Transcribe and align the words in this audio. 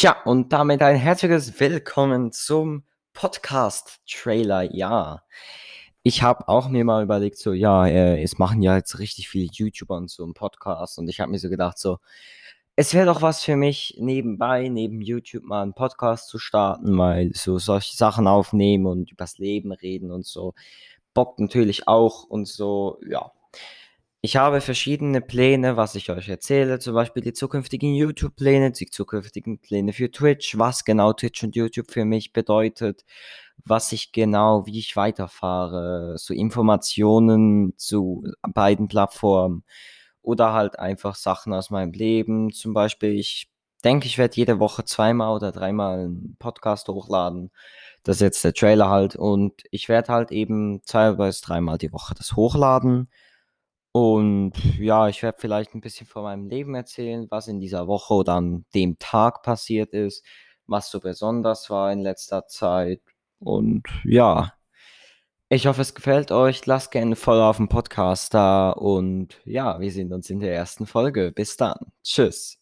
Tja, 0.00 0.16
und 0.24 0.50
damit 0.54 0.80
ein 0.80 0.96
herzliches 0.96 1.60
Willkommen 1.60 2.32
zum 2.32 2.84
Podcast-Trailer. 3.12 4.74
Ja, 4.74 5.24
ich 6.02 6.22
habe 6.22 6.48
auch 6.48 6.70
mir 6.70 6.86
mal 6.86 7.02
überlegt, 7.02 7.36
so, 7.36 7.52
ja, 7.52 7.86
äh, 7.86 8.22
es 8.22 8.38
machen 8.38 8.62
ja 8.62 8.76
jetzt 8.76 8.98
richtig 8.98 9.28
viele 9.28 9.50
YouTuber 9.52 9.98
und 9.98 10.10
so 10.10 10.24
einen 10.24 10.32
Podcast. 10.32 10.98
Und 10.98 11.06
ich 11.08 11.20
habe 11.20 11.30
mir 11.30 11.38
so 11.38 11.50
gedacht, 11.50 11.78
so, 11.78 11.98
es 12.76 12.94
wäre 12.94 13.04
doch 13.04 13.20
was 13.20 13.44
für 13.44 13.56
mich, 13.56 13.96
nebenbei, 13.98 14.68
neben 14.68 15.02
YouTube 15.02 15.44
mal 15.44 15.60
einen 15.60 15.74
Podcast 15.74 16.30
zu 16.30 16.38
starten, 16.38 16.92
mal 16.92 17.30
so 17.34 17.58
solche 17.58 17.94
Sachen 17.94 18.26
aufnehmen 18.26 18.86
und 18.86 19.12
übers 19.12 19.36
Leben 19.36 19.70
reden 19.70 20.10
und 20.10 20.24
so. 20.24 20.54
Bockt 21.12 21.40
natürlich 21.40 21.88
auch 21.88 22.24
und 22.24 22.48
so, 22.48 22.98
ja. 23.06 23.32
Ich 24.22 24.36
habe 24.36 24.60
verschiedene 24.60 25.22
Pläne, 25.22 25.78
was 25.78 25.94
ich 25.94 26.10
euch 26.10 26.28
erzähle, 26.28 26.78
zum 26.78 26.92
Beispiel 26.94 27.22
die 27.22 27.32
zukünftigen 27.32 27.94
YouTube-Pläne, 27.94 28.70
die 28.72 28.90
zukünftigen 28.90 29.58
Pläne 29.60 29.94
für 29.94 30.10
Twitch, 30.10 30.58
was 30.58 30.84
genau 30.84 31.14
Twitch 31.14 31.42
und 31.42 31.56
YouTube 31.56 31.90
für 31.90 32.04
mich 32.04 32.34
bedeutet, 32.34 33.06
was 33.64 33.92
ich 33.92 34.12
genau, 34.12 34.66
wie 34.66 34.78
ich 34.78 34.94
weiterfahre, 34.94 36.18
so 36.18 36.34
Informationen 36.34 37.72
zu 37.78 38.24
beiden 38.42 38.88
Plattformen 38.88 39.64
oder 40.20 40.52
halt 40.52 40.78
einfach 40.78 41.14
Sachen 41.14 41.54
aus 41.54 41.70
meinem 41.70 41.92
Leben. 41.92 42.52
Zum 42.52 42.74
Beispiel, 42.74 43.18
ich 43.18 43.50
denke, 43.84 44.06
ich 44.06 44.18
werde 44.18 44.36
jede 44.36 44.58
Woche 44.58 44.84
zweimal 44.84 45.34
oder 45.34 45.50
dreimal 45.50 46.00
einen 46.00 46.36
Podcast 46.38 46.88
hochladen. 46.88 47.50
Das 48.02 48.16
ist 48.16 48.22
jetzt 48.22 48.44
der 48.44 48.52
Trailer 48.52 48.90
halt 48.90 49.16
und 49.16 49.62
ich 49.70 49.88
werde 49.88 50.12
halt 50.12 50.30
eben 50.30 50.82
zwei 50.84 51.12
bis 51.12 51.40
dreimal 51.40 51.78
die 51.78 51.92
Woche 51.92 52.14
das 52.14 52.36
hochladen. 52.36 53.08
Und 53.92 54.52
ja, 54.78 55.08
ich 55.08 55.22
werde 55.22 55.38
vielleicht 55.40 55.74
ein 55.74 55.80
bisschen 55.80 56.06
von 56.06 56.22
meinem 56.22 56.48
Leben 56.48 56.74
erzählen, 56.74 57.26
was 57.30 57.48
in 57.48 57.60
dieser 57.60 57.88
Woche 57.88 58.14
oder 58.14 58.34
an 58.34 58.64
dem 58.74 58.98
Tag 58.98 59.42
passiert 59.42 59.92
ist, 59.92 60.24
was 60.66 60.90
so 60.90 61.00
besonders 61.00 61.70
war 61.70 61.92
in 61.92 62.00
letzter 62.00 62.46
Zeit. 62.46 63.00
Und 63.40 63.82
ja, 64.04 64.52
ich 65.48 65.66
hoffe, 65.66 65.82
es 65.82 65.94
gefällt 65.94 66.30
euch. 66.30 66.64
Lasst 66.66 66.92
gerne 66.92 67.16
voll 67.16 67.40
auf 67.40 67.56
dem 67.56 67.68
Podcast 67.68 68.34
da. 68.34 68.70
Und 68.70 69.40
ja, 69.44 69.80
wir 69.80 69.90
sehen 69.90 70.12
uns 70.12 70.30
in 70.30 70.38
der 70.38 70.54
ersten 70.54 70.86
Folge. 70.86 71.32
Bis 71.32 71.56
dann. 71.56 71.92
Tschüss. 72.04 72.59